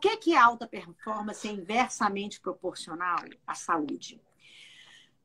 [0.00, 4.20] que, que a alta performance é inversamente proporcional à saúde?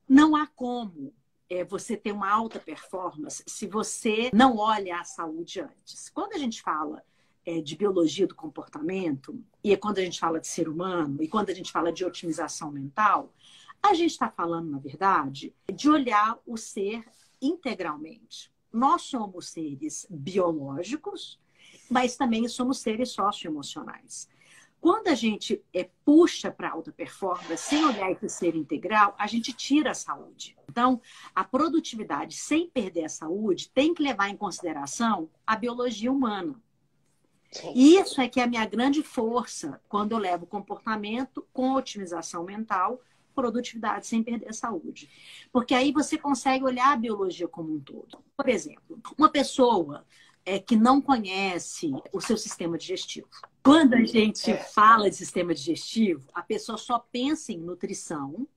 [0.08, 1.14] Não há como
[1.50, 6.10] é, você ter uma alta performance se você não olha a saúde antes.
[6.10, 7.04] Quando a gente fala
[7.46, 11.28] é, de biologia do comportamento, e é quando a gente fala de ser humano, e
[11.28, 13.34] quando a gente fala de otimização mental,
[13.82, 17.04] a gente está falando, na verdade, de olhar o ser
[17.42, 18.52] integralmente.
[18.74, 21.40] Nós somos seres biológicos,
[21.90, 24.28] mas também somos seres socioemocionais.
[24.86, 29.52] Quando a gente é, puxa para alta performance sem olhar esse ser integral, a gente
[29.52, 30.56] tira a saúde.
[30.70, 31.02] Então,
[31.34, 36.62] a produtividade sem perder a saúde tem que levar em consideração a biologia humana.
[37.74, 42.44] E isso é que é a minha grande força quando eu levo comportamento com otimização
[42.44, 43.02] mental,
[43.34, 45.10] produtividade sem perder a saúde.
[45.52, 48.20] Porque aí você consegue olhar a biologia como um todo.
[48.38, 50.06] Por exemplo, uma pessoa
[50.46, 53.28] é, que não conhece o seu sistema digestivo.
[53.64, 54.58] Quando a gente é.
[54.58, 58.48] fala de sistema digestivo, a pessoa só pensa em nutrição,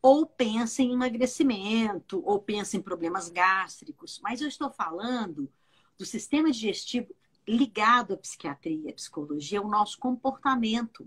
[0.00, 4.20] ou pensa em emagrecimento, ou pensa em problemas gástricos.
[4.22, 5.50] Mas eu estou falando
[5.98, 7.14] do sistema digestivo
[7.48, 11.06] ligado à psiquiatria, à psicologia, ao nosso comportamento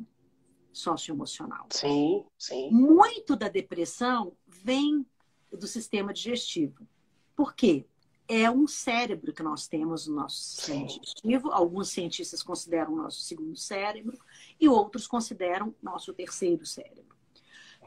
[0.73, 1.67] socioemocional.
[1.71, 2.69] Sim, sim.
[2.71, 5.05] Muito da depressão vem
[5.51, 6.87] do sistema digestivo.
[7.35, 7.85] Por quê?
[8.27, 11.51] É um cérebro que nós temos no nosso sistema digestivo.
[11.51, 14.19] Alguns cientistas consideram o nosso segundo cérebro
[14.59, 17.15] e outros consideram nosso terceiro cérebro.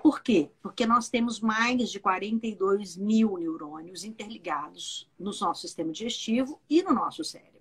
[0.02, 0.50] Por quê?
[0.62, 6.94] Porque nós temos mais de 42 mil neurônios interligados no nosso sistema digestivo e no
[6.94, 7.60] nosso cérebro.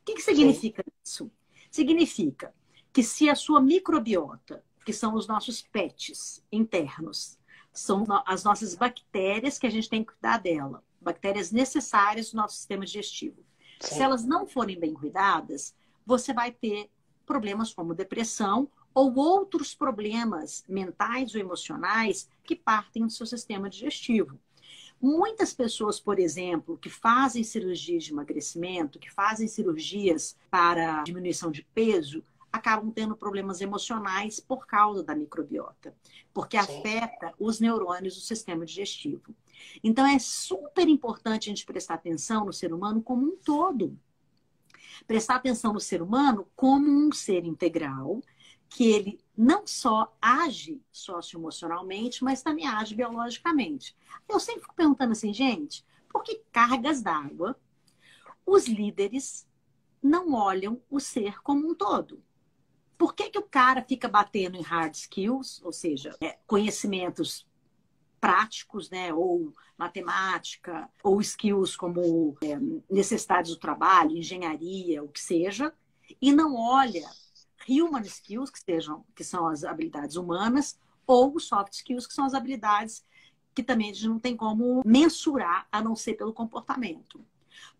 [0.00, 0.92] O que, que significa Sim.
[1.04, 1.30] isso?
[1.70, 2.54] Significa
[2.92, 7.38] que se a sua microbiota, que são os nossos pets internos,
[7.72, 12.56] são as nossas bactérias que a gente tem que cuidar dela, bactérias necessárias do nosso
[12.56, 13.42] sistema digestivo.
[13.80, 13.94] Sim.
[13.94, 16.90] Se elas não forem bem cuidadas, você vai ter
[17.24, 24.38] problemas como depressão ou outros problemas mentais ou emocionais que partem do seu sistema digestivo.
[25.00, 31.62] Muitas pessoas, por exemplo, que fazem cirurgias de emagrecimento, que fazem cirurgias para diminuição de
[31.74, 32.22] peso,
[32.52, 35.94] acabam tendo problemas emocionais por causa da microbiota,
[36.34, 36.78] porque Sim.
[36.80, 39.34] afeta os neurônios do sistema digestivo.
[39.82, 43.98] Então é super importante a gente prestar atenção no ser humano como um todo.
[45.06, 48.20] Prestar atenção no ser humano como um ser integral,
[48.68, 53.96] que ele não só age socioemocionalmente, mas também age biologicamente.
[54.28, 57.58] Eu sempre fico perguntando assim, gente, por que cargas d'água
[58.46, 59.46] os líderes
[60.02, 62.22] não olham o ser como um todo?
[62.96, 67.46] Por que, que o cara fica batendo em hard skills, ou seja, é, conhecimentos
[68.20, 72.58] práticos, né, ou matemática, ou skills como é,
[72.90, 75.72] necessidades do trabalho, engenharia, o que seja,
[76.20, 77.08] e não olha
[77.68, 82.34] human skills, que, sejam, que são as habilidades humanas, ou soft skills, que são as
[82.34, 83.04] habilidades
[83.54, 87.24] que também a gente não tem como mensurar, a não ser pelo comportamento.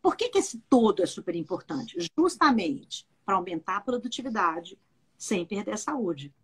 [0.02, 1.96] Por que, que esse todo é super importante?
[2.18, 4.78] Justamente para aumentar a produtividade
[5.16, 6.34] sem perder a saúde.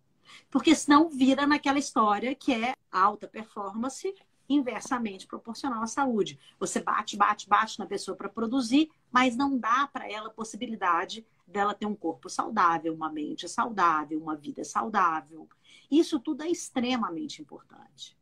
[0.50, 4.14] Porque senão vira naquela história que é alta performance
[4.48, 6.38] inversamente proporcional à saúde.
[6.59, 11.26] Você bate, bate, bate na pessoa para produzir, mas não dá para ela a possibilidade
[11.47, 15.48] dela ter um corpo saudável, uma mente saudável, uma vida saudável.
[15.91, 18.16] Isso tudo é extremamente importante.